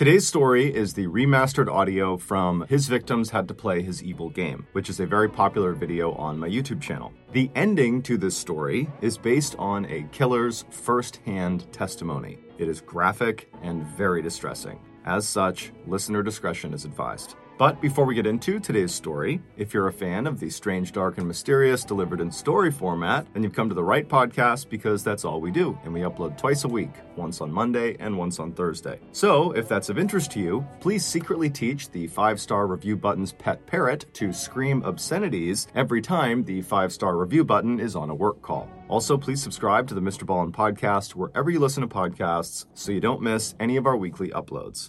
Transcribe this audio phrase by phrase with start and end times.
[0.00, 4.66] Today's story is the remastered audio from His Victims Had to Play His Evil Game,
[4.72, 7.12] which is a very popular video on my YouTube channel.
[7.32, 12.38] The ending to this story is based on a killer's first hand testimony.
[12.56, 14.80] It is graphic and very distressing.
[15.04, 17.34] As such, listener discretion is advised.
[17.60, 21.18] But before we get into today's story, if you're a fan of the strange, dark,
[21.18, 25.26] and mysterious delivered in story format, then you've come to the right podcast because that's
[25.26, 28.52] all we do, and we upload twice a week, once on Monday and once on
[28.54, 28.98] Thursday.
[29.12, 33.34] So, if that's of interest to you, please secretly teach the five star review button's
[33.34, 38.14] pet parrot to scream obscenities every time the five star review button is on a
[38.14, 38.70] work call.
[38.88, 40.22] Also, please subscribe to the Mr.
[40.22, 44.30] Ballen podcast wherever you listen to podcasts so you don't miss any of our weekly
[44.30, 44.88] uploads.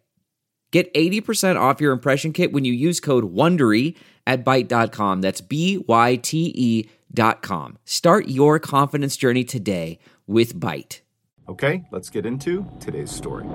[0.71, 5.21] Get 80% off your impression kit when you use code WONDERY at Byte.com.
[5.21, 7.77] That's B-Y-T-E dot com.
[7.83, 11.01] Start your confidence journey today with Byte.
[11.49, 13.45] Okay, let's get into today's story.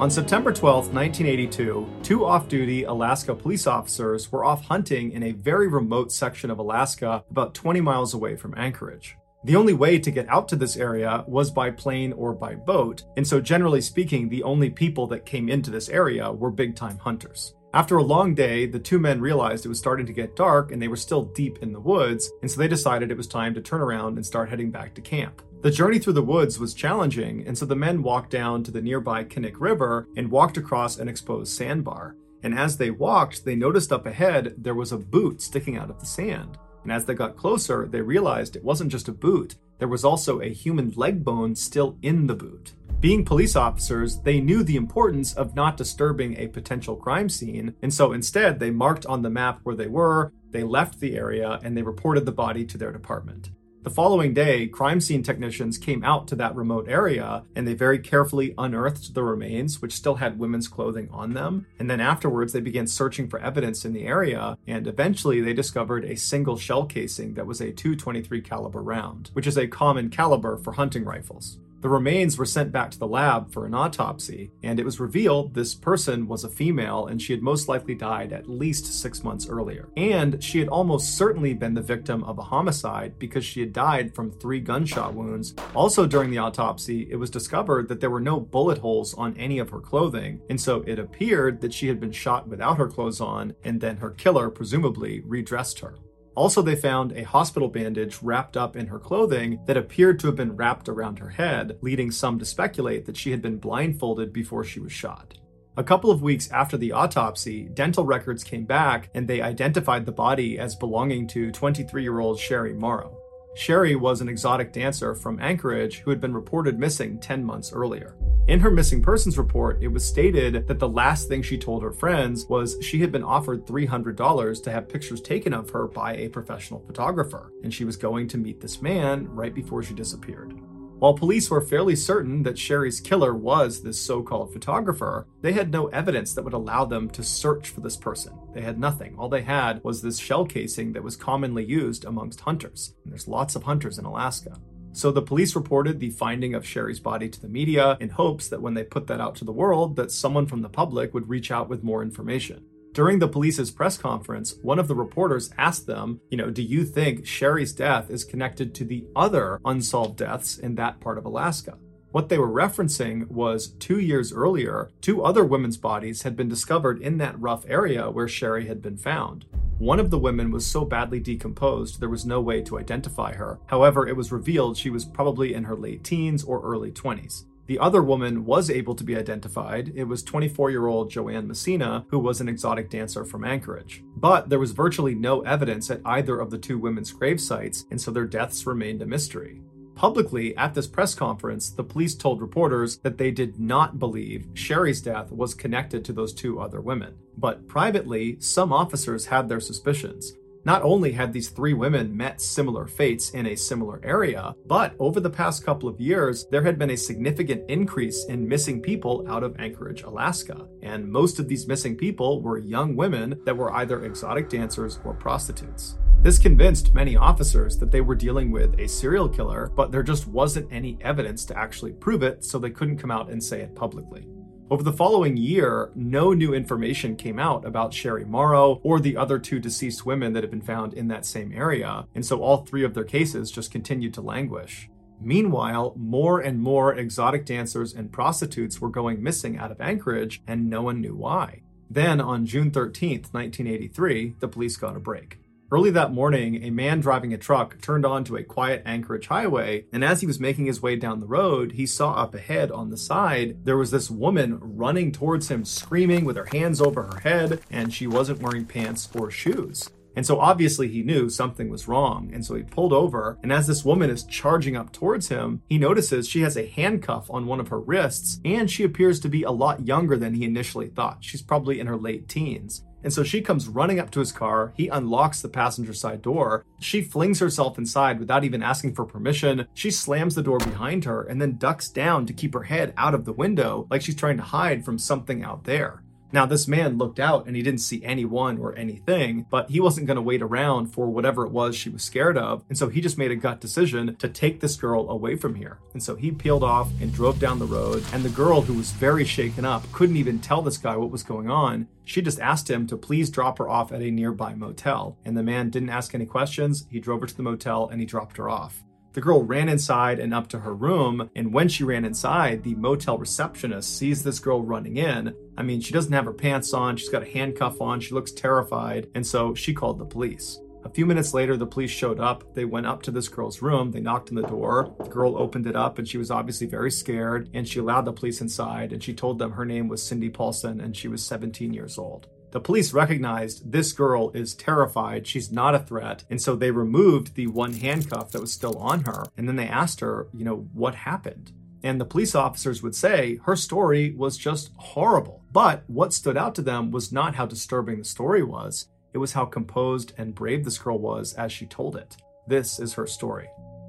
[0.00, 5.32] On September 12, 1982, two off duty Alaska police officers were off hunting in a
[5.32, 9.16] very remote section of Alaska about 20 miles away from Anchorage.
[9.42, 13.02] The only way to get out to this area was by plane or by boat,
[13.16, 16.98] and so generally speaking, the only people that came into this area were big time
[16.98, 17.56] hunters.
[17.74, 20.80] After a long day, the two men realized it was starting to get dark and
[20.80, 23.60] they were still deep in the woods, and so they decided it was time to
[23.60, 25.42] turn around and start heading back to camp.
[25.60, 28.80] The journey through the woods was challenging, and so the men walked down to the
[28.80, 32.14] nearby Knik River and walked across an exposed sandbar.
[32.44, 35.98] And as they walked, they noticed up ahead there was a boot sticking out of
[35.98, 36.58] the sand.
[36.84, 40.40] And as they got closer, they realized it wasn't just a boot, there was also
[40.40, 42.74] a human leg bone still in the boot.
[43.00, 47.92] Being police officers, they knew the importance of not disturbing a potential crime scene, and
[47.92, 51.76] so instead they marked on the map where they were, they left the area, and
[51.76, 53.50] they reported the body to their department.
[53.88, 57.98] The following day, crime scene technicians came out to that remote area and they very
[57.98, 61.64] carefully unearthed the remains, which still had women's clothing on them.
[61.78, 66.04] And then afterwards, they began searching for evidence in the area, and eventually they discovered
[66.04, 70.58] a single shell casing that was a 223 caliber round, which is a common caliber
[70.58, 71.56] for hunting rifles.
[71.80, 75.54] The remains were sent back to the lab for an autopsy, and it was revealed
[75.54, 79.48] this person was a female and she had most likely died at least six months
[79.48, 79.88] earlier.
[79.96, 84.12] And she had almost certainly been the victim of a homicide because she had died
[84.12, 85.54] from three gunshot wounds.
[85.74, 89.60] Also, during the autopsy, it was discovered that there were no bullet holes on any
[89.60, 93.20] of her clothing, and so it appeared that she had been shot without her clothes
[93.20, 95.94] on, and then her killer presumably redressed her.
[96.38, 100.36] Also, they found a hospital bandage wrapped up in her clothing that appeared to have
[100.36, 104.62] been wrapped around her head, leading some to speculate that she had been blindfolded before
[104.62, 105.34] she was shot.
[105.76, 110.12] A couple of weeks after the autopsy, dental records came back and they identified the
[110.12, 113.17] body as belonging to 23 year old Sherry Morrow.
[113.58, 118.14] Sherry was an exotic dancer from Anchorage who had been reported missing 10 months earlier.
[118.46, 121.90] In her missing persons report, it was stated that the last thing she told her
[121.90, 126.28] friends was she had been offered $300 to have pictures taken of her by a
[126.28, 130.54] professional photographer, and she was going to meet this man right before she disappeared.
[130.98, 135.70] While police were fairly certain that Sherry's killer was this so called photographer, they had
[135.70, 138.36] no evidence that would allow them to search for this person.
[138.52, 139.14] They had nothing.
[139.16, 142.94] All they had was this shell casing that was commonly used amongst hunters.
[143.04, 144.58] And there's lots of hunters in Alaska.
[144.90, 148.60] So the police reported the finding of Sherry's body to the media in hopes that
[148.60, 151.52] when they put that out to the world that someone from the public would reach
[151.52, 152.64] out with more information.
[152.98, 156.84] During the police's press conference, one of the reporters asked them, you know, do you
[156.84, 161.78] think Sherry's death is connected to the other unsolved deaths in that part of Alaska?
[162.10, 167.00] What they were referencing was two years earlier, two other women's bodies had been discovered
[167.00, 169.44] in that rough area where Sherry had been found.
[169.78, 173.60] One of the women was so badly decomposed there was no way to identify her.
[173.66, 177.44] However, it was revealed she was probably in her late teens or early 20s.
[177.68, 179.92] The other woman was able to be identified.
[179.94, 184.02] It was 24 year old Joanne Messina, who was an exotic dancer from Anchorage.
[184.16, 188.00] But there was virtually no evidence at either of the two women's grave sites, and
[188.00, 189.60] so their deaths remained a mystery.
[189.94, 195.02] Publicly, at this press conference, the police told reporters that they did not believe Sherry's
[195.02, 197.16] death was connected to those two other women.
[197.36, 200.34] But privately, some officers had their suspicions.
[200.64, 205.20] Not only had these three women met similar fates in a similar area, but over
[205.20, 209.42] the past couple of years, there had been a significant increase in missing people out
[209.42, 210.66] of Anchorage, Alaska.
[210.82, 215.14] And most of these missing people were young women that were either exotic dancers or
[215.14, 215.96] prostitutes.
[216.20, 220.26] This convinced many officers that they were dealing with a serial killer, but there just
[220.26, 223.76] wasn't any evidence to actually prove it, so they couldn't come out and say it
[223.76, 224.26] publicly.
[224.70, 229.38] Over the following year, no new information came out about Sherry Morrow or the other
[229.38, 232.84] two deceased women that had been found in that same area, and so all three
[232.84, 234.90] of their cases just continued to languish.
[235.22, 240.68] Meanwhile, more and more exotic dancers and prostitutes were going missing out of Anchorage, and
[240.68, 241.62] no one knew why.
[241.88, 245.38] Then, on June 13, 1983, the police got a break.
[245.70, 250.02] Early that morning, a man driving a truck turned onto a quiet Anchorage highway, and
[250.02, 252.96] as he was making his way down the road, he saw up ahead on the
[252.96, 257.60] side there was this woman running towards him, screaming with her hands over her head,
[257.70, 259.90] and she wasn't wearing pants or shoes.
[260.16, 262.30] And so obviously he knew something was wrong.
[262.32, 263.38] And so he pulled over.
[263.44, 267.30] And as this woman is charging up towards him, he notices she has a handcuff
[267.30, 270.44] on one of her wrists and she appears to be a lot younger than he
[270.44, 271.18] initially thought.
[271.20, 272.82] She's probably in her late teens.
[273.04, 274.72] And so she comes running up to his car.
[274.76, 276.64] He unlocks the passenger side door.
[276.80, 279.66] She flings herself inside without even asking for permission.
[279.74, 283.14] She slams the door behind her and then ducks down to keep her head out
[283.14, 286.02] of the window like she's trying to hide from something out there.
[286.32, 290.06] Now, this man looked out and he didn't see anyone or anything, but he wasn't
[290.06, 292.64] going to wait around for whatever it was she was scared of.
[292.68, 295.78] And so he just made a gut decision to take this girl away from here.
[295.92, 298.04] And so he peeled off and drove down the road.
[298.12, 301.22] And the girl, who was very shaken up, couldn't even tell this guy what was
[301.22, 301.88] going on.
[302.04, 305.16] She just asked him to please drop her off at a nearby motel.
[305.24, 306.86] And the man didn't ask any questions.
[306.90, 308.84] He drove her to the motel and he dropped her off.
[309.18, 312.76] The girl ran inside and up to her room, and when she ran inside, the
[312.76, 315.34] motel receptionist sees this girl running in.
[315.56, 318.30] I mean, she doesn't have her pants on, she's got a handcuff on, she looks
[318.30, 320.60] terrified, and so she called the police.
[320.84, 322.54] A few minutes later, the police showed up.
[322.54, 323.90] They went up to this girl's room.
[323.90, 324.94] They knocked on the door.
[325.00, 327.50] The girl opened it up and she was obviously very scared.
[327.54, 330.80] And she allowed the police inside and she told them her name was Cindy Paulson
[330.80, 332.28] and she was 17 years old.
[332.50, 337.34] The police recognized this girl is terrified, she's not a threat, and so they removed
[337.34, 339.24] the one handcuff that was still on her.
[339.36, 341.52] And then they asked her, you know, what happened?
[341.82, 345.42] And the police officers would say her story was just horrible.
[345.52, 349.32] But what stood out to them was not how disturbing the story was, it was
[349.32, 352.16] how composed and brave this girl was as she told it.
[352.46, 353.48] This is her story.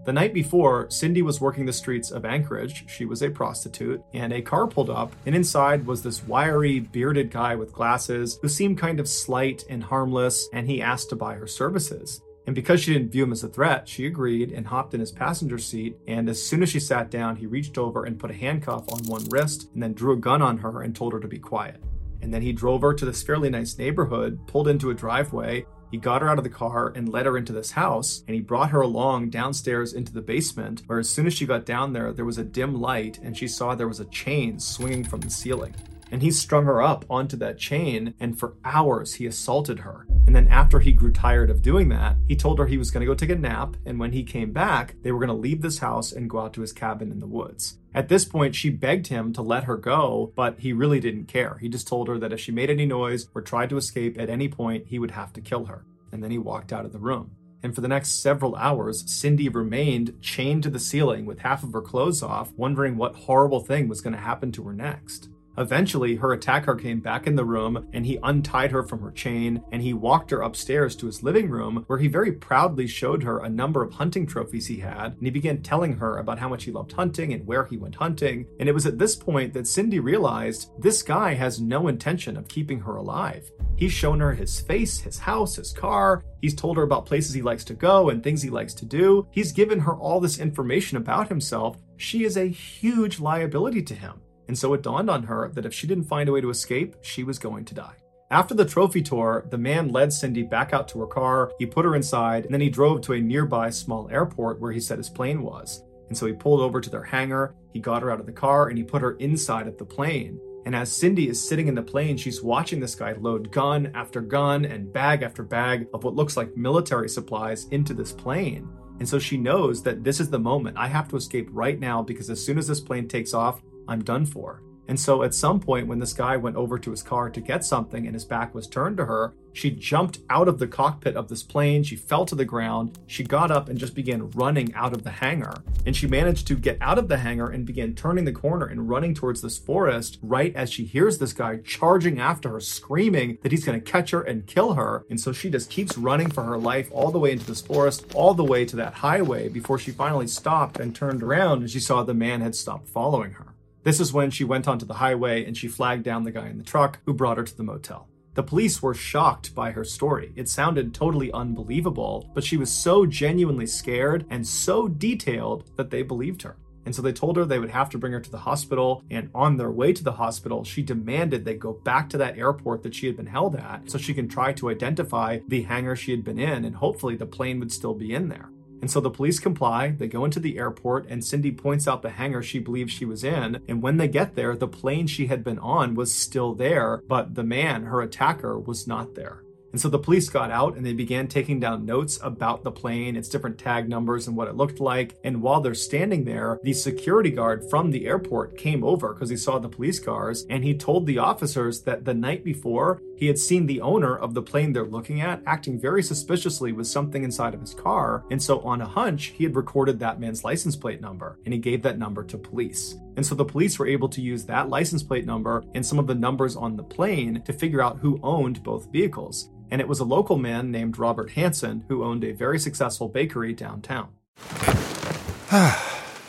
[0.09, 2.89] The night before, Cindy was working the streets of Anchorage.
[2.89, 7.29] She was a prostitute, and a car pulled up, and inside was this wiry, bearded
[7.29, 11.35] guy with glasses who seemed kind of slight and harmless, and he asked to buy
[11.35, 12.23] her services.
[12.47, 15.11] And because she didn't view him as a threat, she agreed and hopped in his
[15.11, 15.95] passenger seat.
[16.07, 19.05] And as soon as she sat down, he reached over and put a handcuff on
[19.05, 21.83] one wrist and then drew a gun on her and told her to be quiet.
[22.23, 25.97] And then he drove her to this fairly nice neighborhood, pulled into a driveway, he
[25.97, 28.69] got her out of the car and led her into this house, and he brought
[28.71, 32.25] her along downstairs into the basement, where as soon as she got down there, there
[32.25, 35.73] was a dim light, and she saw there was a chain swinging from the ceiling.
[36.11, 40.05] And he strung her up onto that chain, and for hours he assaulted her.
[40.25, 43.01] And then after he grew tired of doing that, he told her he was going
[43.01, 45.61] to go take a nap, and when he came back, they were going to leave
[45.61, 47.77] this house and go out to his cabin in the woods.
[47.93, 51.57] At this point, she begged him to let her go, but he really didn't care.
[51.59, 54.29] He just told her that if she made any noise or tried to escape at
[54.29, 55.85] any point, he would have to kill her.
[56.11, 59.49] And then he walked out of the room and for the next several hours, Cindy
[59.49, 63.87] remained chained to the ceiling with half of her clothes off, wondering what horrible thing
[63.87, 65.29] was going to happen to her next.
[65.59, 69.61] Eventually, her attacker came back in the room and he untied her from her chain
[69.73, 73.39] and he walked her upstairs to his living room where he very proudly showed her
[73.39, 76.63] a number of hunting trophies he had and he began telling her about how much
[76.63, 78.47] he loved hunting and where he went hunting.
[78.61, 82.47] And it was at this point that Cindy realized this guy has no intention of
[82.47, 83.51] keeping her alive.
[83.75, 86.23] He's shown her his face, his house, his car.
[86.41, 89.27] He's told her about places he likes to go and things he likes to do.
[89.31, 91.77] He's given her all this information about himself.
[91.97, 94.21] She is a huge liability to him.
[94.49, 96.95] And so it dawned on her that if she didn't find a way to escape,
[97.01, 97.93] she was going to die.
[98.31, 101.85] After the trophy tour, the man led Cindy back out to her car, he put
[101.85, 105.07] her inside, and then he drove to a nearby small airport where he said his
[105.07, 105.83] plane was.
[106.07, 108.69] And so he pulled over to their hangar, he got her out of the car,
[108.69, 110.39] and he put her inside of the plane.
[110.65, 114.19] And as Cindy is sitting in the plane, she's watching this guy load gun after
[114.19, 118.67] gun and bag after bag of what looks like military supplies into this plane.
[118.97, 120.75] And so she knows that this is the moment.
[120.75, 124.03] I have to escape right now because as soon as this plane takes off, I'm
[124.03, 124.61] done for.
[124.89, 127.63] And so at some point, when this guy went over to his car to get
[127.63, 131.27] something and his back was turned to her, she jumped out of the cockpit of
[131.27, 131.83] this plane.
[131.83, 132.97] She fell to the ground.
[133.05, 135.61] She got up and just began running out of the hangar.
[135.85, 138.89] And she managed to get out of the hangar and began turning the corner and
[138.89, 143.51] running towards this forest right as she hears this guy charging after her, screaming that
[143.51, 145.05] he's going to catch her and kill her.
[145.07, 148.07] And so she just keeps running for her life all the way into this forest,
[148.15, 151.79] all the way to that highway before she finally stopped and turned around and she
[151.79, 153.53] saw the man had stopped following her.
[153.83, 156.57] This is when she went onto the highway and she flagged down the guy in
[156.57, 158.09] the truck who brought her to the motel.
[158.35, 160.31] The police were shocked by her story.
[160.35, 166.03] It sounded totally unbelievable, but she was so genuinely scared and so detailed that they
[166.03, 166.57] believed her.
[166.85, 169.03] And so they told her they would have to bring her to the hospital.
[169.11, 172.83] And on their way to the hospital, she demanded they go back to that airport
[172.83, 176.11] that she had been held at so she can try to identify the hangar she
[176.11, 176.65] had been in.
[176.65, 178.49] And hopefully the plane would still be in there.
[178.81, 182.11] And so the police comply, they go into the airport, and Cindy points out the
[182.11, 183.61] hangar she believes she was in.
[183.67, 187.35] And when they get there, the plane she had been on was still there, but
[187.35, 189.43] the man, her attacker, was not there.
[189.71, 193.15] And so the police got out and they began taking down notes about the plane,
[193.15, 195.15] its different tag numbers, and what it looked like.
[195.23, 199.37] And while they're standing there, the security guard from the airport came over because he
[199.37, 203.37] saw the police cars and he told the officers that the night before he had
[203.37, 207.53] seen the owner of the plane they're looking at acting very suspiciously with something inside
[207.53, 208.23] of his car.
[208.31, 211.59] And so, on a hunch, he had recorded that man's license plate number and he
[211.59, 212.95] gave that number to police.
[213.17, 216.07] And so the police were able to use that license plate number and some of
[216.07, 219.99] the numbers on the plane to figure out who owned both vehicles and it was
[219.99, 224.09] a local man named Robert Hansen who owned a very successful bakery downtown.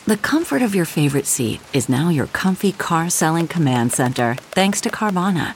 [0.05, 4.81] the comfort of your favorite seat is now your comfy car selling command center, thanks
[4.81, 5.55] to Carvana.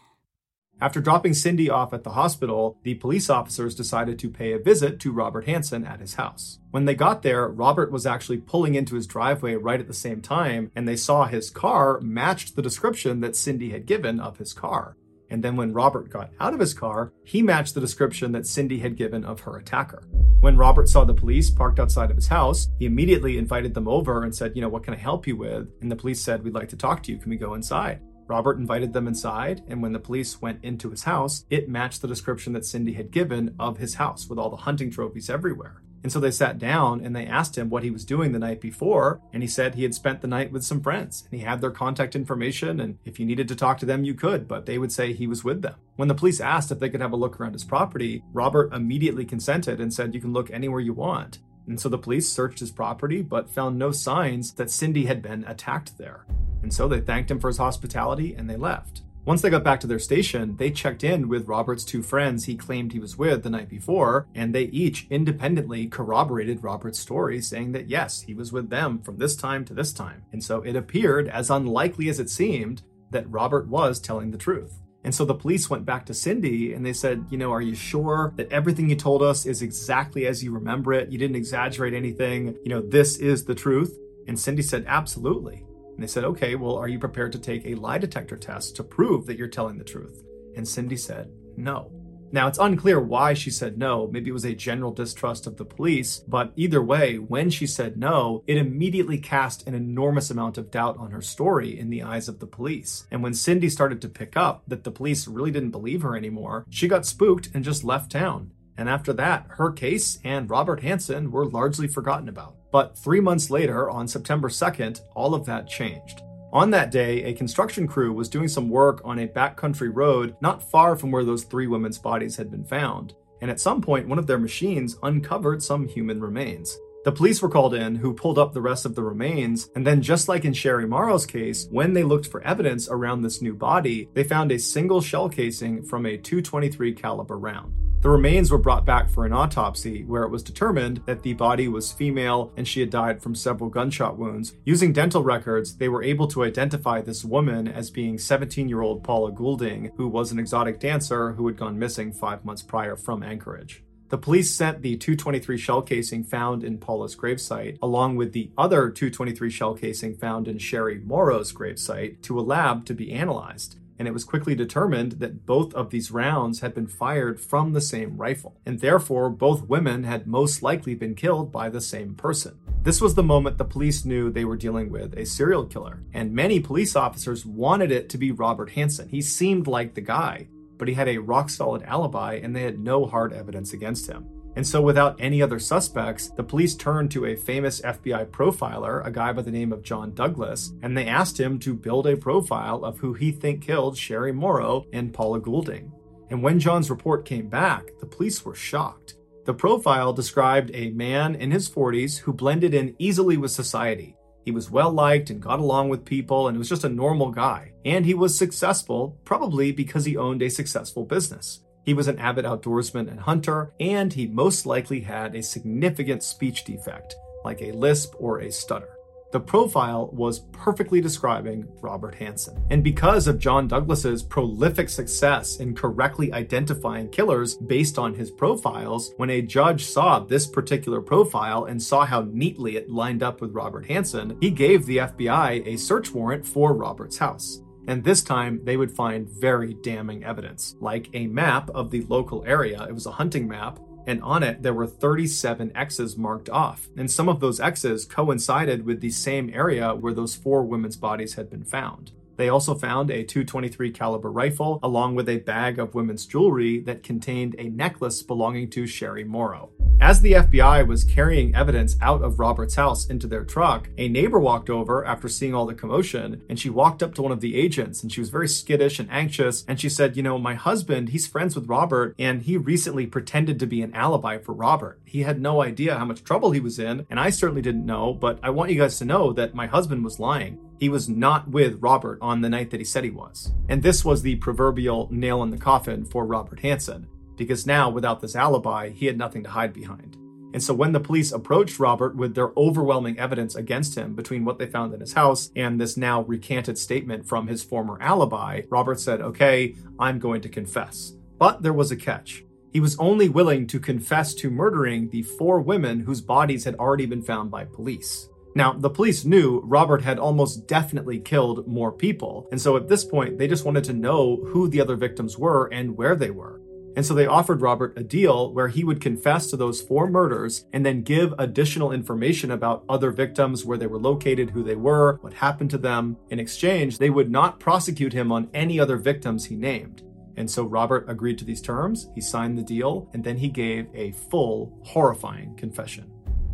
[0.81, 4.99] After dropping Cindy off at the hospital, the police officers decided to pay a visit
[5.01, 6.57] to Robert Hansen at his house.
[6.71, 10.21] When they got there, Robert was actually pulling into his driveway right at the same
[10.21, 14.53] time, and they saw his car matched the description that Cindy had given of his
[14.53, 14.97] car.
[15.29, 18.79] And then when Robert got out of his car, he matched the description that Cindy
[18.79, 20.03] had given of her attacker.
[20.39, 24.23] When Robert saw the police parked outside of his house, he immediately invited them over
[24.23, 25.71] and said, You know, what can I help you with?
[25.81, 27.19] And the police said, We'd like to talk to you.
[27.19, 28.01] Can we go inside?
[28.31, 32.07] Robert invited them inside, and when the police went into his house, it matched the
[32.07, 35.81] description that Cindy had given of his house with all the hunting trophies everywhere.
[36.01, 38.61] And so they sat down and they asked him what he was doing the night
[38.61, 39.19] before.
[39.33, 41.71] And he said he had spent the night with some friends and he had their
[41.71, 42.79] contact information.
[42.79, 45.27] And if you needed to talk to them, you could, but they would say he
[45.27, 45.75] was with them.
[45.97, 49.25] When the police asked if they could have a look around his property, Robert immediately
[49.25, 51.39] consented and said, You can look anywhere you want.
[51.71, 55.45] And so the police searched his property, but found no signs that Cindy had been
[55.45, 56.25] attacked there.
[56.61, 59.03] And so they thanked him for his hospitality and they left.
[59.23, 62.57] Once they got back to their station, they checked in with Robert's two friends he
[62.57, 67.71] claimed he was with the night before, and they each independently corroborated Robert's story, saying
[67.71, 70.23] that yes, he was with them from this time to this time.
[70.33, 74.80] And so it appeared, as unlikely as it seemed, that Robert was telling the truth.
[75.03, 77.75] And so the police went back to Cindy and they said, You know, are you
[77.75, 81.11] sure that everything you told us is exactly as you remember it?
[81.11, 82.55] You didn't exaggerate anything.
[82.63, 83.97] You know, this is the truth.
[84.27, 85.65] And Cindy said, Absolutely.
[86.01, 88.83] And they said, okay, well, are you prepared to take a lie detector test to
[88.83, 90.23] prove that you're telling the truth?
[90.55, 91.91] And Cindy said, no.
[92.33, 94.07] Now, it's unclear why she said no.
[94.07, 96.19] Maybe it was a general distrust of the police.
[96.19, 100.97] But either way, when she said no, it immediately cast an enormous amount of doubt
[100.97, 103.05] on her story in the eyes of the police.
[103.11, 106.65] And when Cindy started to pick up that the police really didn't believe her anymore,
[106.69, 108.51] she got spooked and just left town.
[108.77, 112.55] And after that, her case and Robert Hansen were largely forgotten about.
[112.71, 116.21] But three months later, on September 2nd, all of that changed.
[116.53, 120.61] On that day, a construction crew was doing some work on a backcountry road not
[120.61, 123.13] far from where those three women's bodies had been found.
[123.39, 126.77] And at some point, one of their machines uncovered some human remains.
[127.03, 130.03] The police were called in, who pulled up the rest of the remains, and then,
[130.03, 134.07] just like in Sherry Morrow's case, when they looked for evidence around this new body,
[134.13, 137.73] they found a single shell casing from a 223 caliber round.
[138.01, 141.67] The remains were brought back for an autopsy, where it was determined that the body
[141.67, 144.55] was female and she had died from several gunshot wounds.
[144.65, 149.03] Using dental records, they were able to identify this woman as being 17 year old
[149.03, 153.21] Paula Goulding, who was an exotic dancer who had gone missing five months prior from
[153.21, 153.83] Anchorage.
[154.11, 158.89] The police sent the 223 shell casing found in Paula's gravesite, along with the other
[158.89, 163.77] 223 shell casing found in Sherry Morrow's gravesite, to a lab to be analyzed.
[163.97, 167.79] And it was quickly determined that both of these rounds had been fired from the
[167.79, 172.59] same rifle, and therefore both women had most likely been killed by the same person.
[172.83, 176.33] This was the moment the police knew they were dealing with a serial killer, and
[176.33, 179.07] many police officers wanted it to be Robert Hansen.
[179.07, 180.47] He seemed like the guy
[180.81, 184.25] but he had a rock solid alibi and they had no hard evidence against him.
[184.55, 189.11] And so, without any other suspects, the police turned to a famous FBI profiler, a
[189.11, 192.83] guy by the name of John Douglas, and they asked him to build a profile
[192.83, 195.91] of who he think killed Sherry Morrow and Paula Goulding.
[196.31, 199.17] And when John's report came back, the police were shocked.
[199.45, 204.15] The profile described a man in his 40s who blended in easily with society.
[204.43, 207.73] He was well liked and got along with people and was just a normal guy.
[207.85, 211.61] And he was successful, probably because he owned a successful business.
[211.85, 216.63] He was an avid outdoorsman and hunter, and he most likely had a significant speech
[216.63, 218.89] defect, like a lisp or a stutter.
[219.31, 222.61] The profile was perfectly describing Robert Hansen.
[222.69, 229.13] And because of John Douglas's prolific success in correctly identifying killers based on his profiles,
[229.15, 233.53] when a judge saw this particular profile and saw how neatly it lined up with
[233.53, 237.61] Robert Hansen, he gave the FBI a search warrant for Robert's house.
[237.87, 242.43] And this time they would find very damning evidence, like a map of the local
[242.45, 242.85] area.
[242.87, 246.87] It was a hunting map and on it there were 37 X's marked off.
[246.97, 251.35] And some of those X's coincided with the same area where those four women's bodies
[251.35, 252.11] had been found.
[252.41, 257.03] They also found a 223 caliber rifle along with a bag of women's jewelry that
[257.03, 259.69] contained a necklace belonging to Sherry Morrow.
[260.01, 264.39] As the FBI was carrying evidence out of Robert's house into their truck, a neighbor
[264.39, 267.55] walked over after seeing all the commotion and she walked up to one of the
[267.55, 271.09] agents and she was very skittish and anxious and she said, "You know, my husband,
[271.09, 274.99] he's friends with Robert and he recently pretended to be an alibi for Robert.
[275.11, 278.13] He had no idea how much trouble he was in and I certainly didn't know,
[278.13, 280.57] but I want you guys to know that my husband was lying.
[280.79, 284.05] He was not with Robert on the night that he said he was." And this
[284.05, 288.87] was the proverbial nail in the coffin for Robert Hansen because now, without this alibi,
[288.87, 290.15] he had nothing to hide behind.
[290.53, 294.59] And so when the police approached Robert with their overwhelming evidence against him between what
[294.59, 299.01] they found in his house and this now recanted statement from his former alibi, Robert
[299.01, 301.15] said, Okay, I'm going to confess.
[301.37, 302.45] But there was a catch.
[302.71, 307.05] He was only willing to confess to murdering the four women whose bodies had already
[307.05, 308.29] been found by police.
[308.55, 313.03] Now, the police knew Robert had almost definitely killed more people, and so at this
[313.05, 316.61] point, they just wanted to know who the other victims were and where they were.
[316.95, 320.65] And so they offered Robert a deal where he would confess to those four murders
[320.73, 325.17] and then give additional information about other victims, where they were located, who they were,
[325.21, 326.17] what happened to them.
[326.29, 330.03] In exchange, they would not prosecute him on any other victims he named.
[330.37, 333.87] And so Robert agreed to these terms, he signed the deal, and then he gave
[333.93, 336.11] a full, horrifying confession.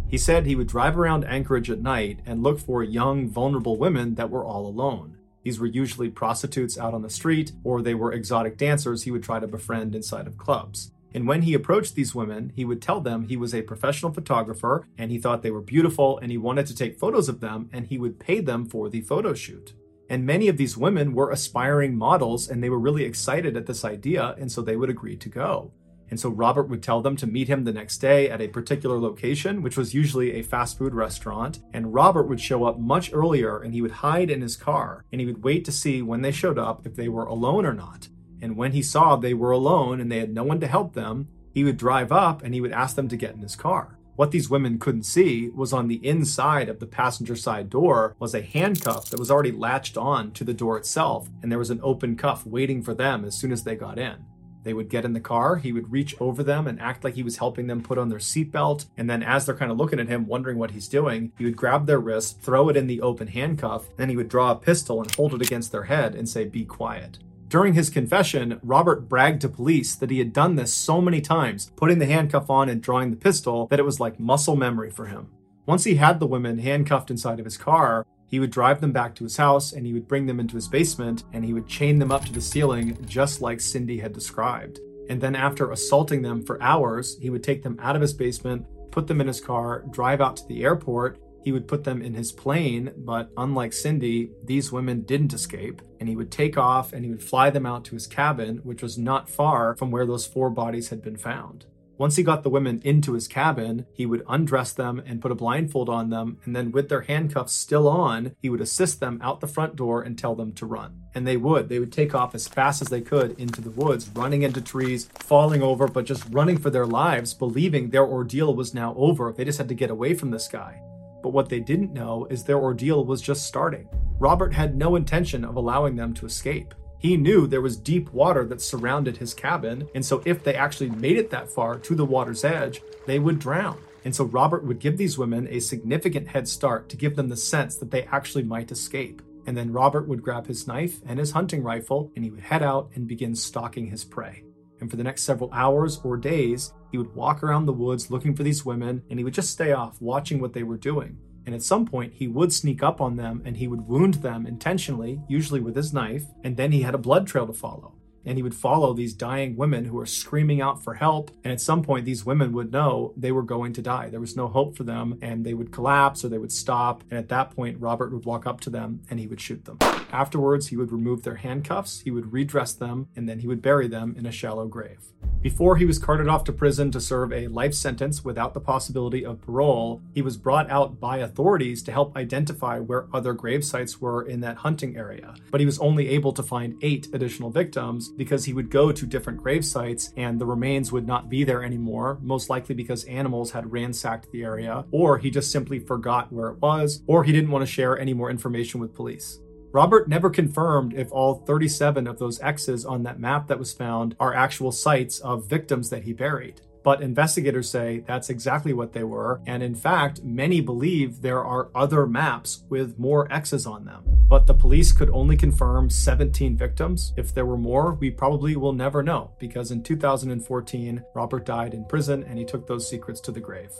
[0.07, 4.15] He said he would drive around Anchorage at night and look for young, vulnerable women
[4.15, 5.17] that were all alone.
[5.43, 9.23] These were usually prostitutes out on the street, or they were exotic dancers he would
[9.23, 10.91] try to befriend inside of clubs.
[11.13, 14.85] And when he approached these women, he would tell them he was a professional photographer
[14.97, 17.87] and he thought they were beautiful and he wanted to take photos of them and
[17.87, 19.73] he would pay them for the photo shoot.
[20.09, 23.83] And many of these women were aspiring models and they were really excited at this
[23.83, 25.71] idea, and so they would agree to go.
[26.09, 28.97] And so Robert would tell them to meet him the next day at a particular
[28.99, 31.59] location, which was usually a fast food restaurant.
[31.73, 35.19] And Robert would show up much earlier and he would hide in his car and
[35.19, 38.07] he would wait to see when they showed up if they were alone or not.
[38.41, 41.27] And when he saw they were alone and they had no one to help them,
[41.53, 43.96] he would drive up and he would ask them to get in his car.
[44.17, 48.33] What these women couldn't see was on the inside of the passenger side door was
[48.33, 51.79] a handcuff that was already latched on to the door itself, and there was an
[51.83, 54.15] open cuff waiting for them as soon as they got in.
[54.63, 57.21] They would get in the car, he would reach over them and act like he
[57.21, 58.87] was helping them put on their seatbelt.
[58.97, 61.55] And then, as they're kind of looking at him, wondering what he's doing, he would
[61.55, 64.99] grab their wrist, throw it in the open handcuff, then he would draw a pistol
[64.99, 67.19] and hold it against their head and say, Be quiet.
[67.49, 71.71] During his confession, Robert bragged to police that he had done this so many times,
[71.77, 75.05] putting the handcuff on and drawing the pistol, that it was like muscle memory for
[75.05, 75.29] him.
[75.65, 79.15] Once he had the women handcuffed inside of his car, he would drive them back
[79.15, 81.99] to his house and he would bring them into his basement and he would chain
[81.99, 84.79] them up to the ceiling just like Cindy had described.
[85.09, 88.65] And then, after assaulting them for hours, he would take them out of his basement,
[88.91, 91.17] put them in his car, drive out to the airport.
[91.47, 95.81] He would put them in his plane, but unlike Cindy, these women didn't escape.
[95.97, 98.83] And he would take off and he would fly them out to his cabin, which
[98.83, 101.65] was not far from where those four bodies had been found.
[101.97, 105.35] Once he got the women into his cabin, he would undress them and put a
[105.35, 109.39] blindfold on them, and then with their handcuffs still on, he would assist them out
[109.39, 111.01] the front door and tell them to run.
[111.15, 111.69] And they would.
[111.69, 115.07] They would take off as fast as they could into the woods, running into trees,
[115.19, 119.31] falling over, but just running for their lives, believing their ordeal was now over.
[119.31, 120.81] They just had to get away from this guy.
[121.27, 123.89] But what they didn't know is their ordeal was just starting.
[124.17, 126.73] Robert had no intention of allowing them to escape.
[126.99, 130.89] He knew there was deep water that surrounded his cabin, and so if they actually
[130.89, 133.77] made it that far to the water's edge, they would drown.
[134.05, 137.35] And so Robert would give these women a significant head start to give them the
[137.35, 139.21] sense that they actually might escape.
[139.45, 142.63] And then Robert would grab his knife and his hunting rifle, and he would head
[142.63, 144.43] out and begin stalking his prey.
[144.79, 148.35] And for the next several hours or days, he would walk around the woods looking
[148.35, 151.17] for these women, and he would just stay off, watching what they were doing.
[151.45, 154.45] And at some point, he would sneak up on them and he would wound them
[154.45, 157.96] intentionally, usually with his knife, and then he had a blood trail to follow.
[158.27, 161.31] And he would follow these dying women who were screaming out for help.
[161.43, 164.09] And at some point, these women would know they were going to die.
[164.09, 167.03] There was no hope for them, and they would collapse or they would stop.
[167.09, 169.79] And at that point, Robert would walk up to them and he would shoot them.
[170.11, 173.87] Afterwards, he would remove their handcuffs, he would redress them, and then he would bury
[173.87, 174.99] them in a shallow grave.
[175.41, 179.25] Before he was carted off to prison to serve a life sentence without the possibility
[179.25, 184.01] of parole, he was brought out by authorities to help identify where other grave sites
[184.01, 185.35] were in that hunting area.
[185.51, 189.05] But he was only able to find eight additional victims because he would go to
[189.05, 193.51] different grave sites and the remains would not be there anymore, most likely because animals
[193.51, 197.51] had ransacked the area, or he just simply forgot where it was, or he didn't
[197.51, 199.39] want to share any more information with police.
[199.71, 204.15] Robert never confirmed if all 37 of those X's on that map that was found
[204.19, 206.61] are actual sites of victims that he buried.
[206.87, 211.69] But investigators say that's exactly what they were, and in fact, many believe there are
[211.75, 214.05] other maps with more X's on them.
[214.29, 217.11] But the police could only confirm 17 victims.
[217.17, 221.83] If there were more, we probably will never know, because in 2014, Robert died in
[221.83, 223.73] prison and he took those secrets to the grave.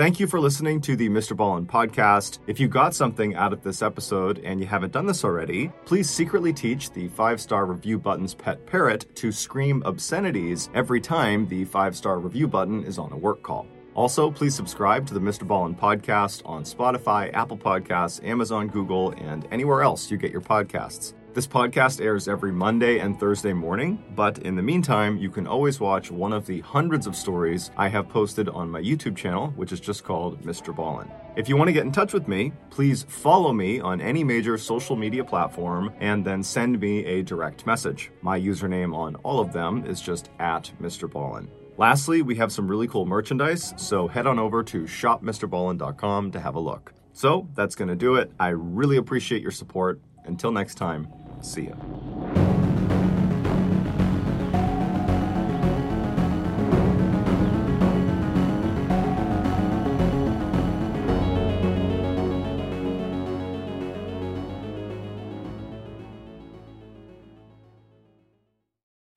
[0.00, 1.36] Thank you for listening to the Mr.
[1.36, 2.38] Ballen podcast.
[2.46, 6.08] If you got something out of this episode and you haven't done this already, please
[6.08, 11.66] secretly teach the five star review button's pet parrot to scream obscenities every time the
[11.66, 13.66] five star review button is on a work call.
[13.94, 15.46] Also, please subscribe to the Mr.
[15.46, 21.12] Ballen podcast on Spotify, Apple Podcasts, Amazon, Google, and anywhere else you get your podcasts.
[21.32, 25.78] This podcast airs every Monday and Thursday morning, but in the meantime, you can always
[25.78, 29.70] watch one of the hundreds of stories I have posted on my YouTube channel, which
[29.70, 30.74] is just called Mr.
[30.74, 31.08] Ballen.
[31.36, 34.58] If you want to get in touch with me, please follow me on any major
[34.58, 38.10] social media platform and then send me a direct message.
[38.22, 41.08] My username on all of them is just at Mr.
[41.08, 41.46] Ballen.
[41.76, 46.56] Lastly, we have some really cool merchandise, so head on over to shopmrballen.com to have
[46.56, 46.92] a look.
[47.12, 48.32] So that's going to do it.
[48.38, 50.00] I really appreciate your support.
[50.24, 51.08] Until next time,
[51.40, 51.74] see ya.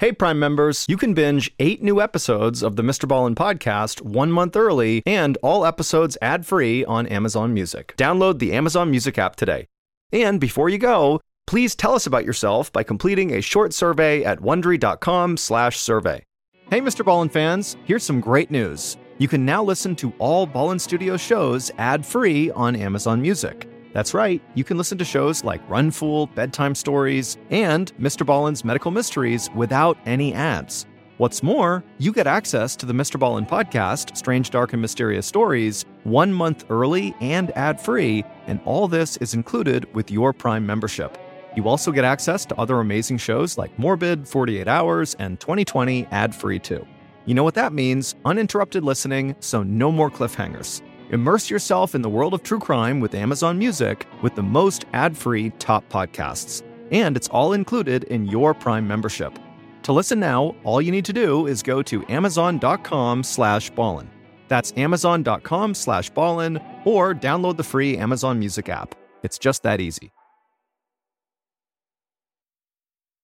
[0.03, 3.07] Hey, Prime members, you can binge eight new episodes of the Mr.
[3.07, 7.95] Ballen podcast one month early and all episodes ad free on Amazon Music.
[7.95, 9.65] Download the Amazon Music app today.
[10.13, 14.39] And before you go, please tell us about yourself by completing a short survey at
[14.39, 16.23] wondery.com/survey.
[16.69, 17.03] Hey, Mr.
[17.03, 18.95] Ballen fans, here's some great news.
[19.17, 23.67] You can now listen to all Ballen Studio shows ad-free on Amazon Music.
[23.93, 28.25] That's right, you can listen to shows like Run Fool, Bedtime Stories, and Mr.
[28.25, 30.87] Ballen's Medical Mysteries without any ads.
[31.17, 33.19] What's more, you get access to the Mr.
[33.19, 38.87] Ballen podcast, Strange, Dark, and Mysterious Stories, one month early and ad free, and all
[38.87, 41.15] this is included with your Prime membership.
[41.55, 46.33] You also get access to other amazing shows like Morbid, 48 Hours, and 2020 ad
[46.33, 46.83] free too.
[47.27, 50.81] You know what that means uninterrupted listening, so no more cliffhangers.
[51.11, 55.15] Immerse yourself in the world of true crime with Amazon Music with the most ad
[55.15, 56.63] free top podcasts.
[56.91, 59.37] And it's all included in your Prime membership.
[59.83, 64.07] To listen now, all you need to do is go to amazon.com slash ballen.
[64.47, 68.95] That's amazon.com slash ballen or download the free Amazon Music app.
[69.23, 70.12] It's just that easy.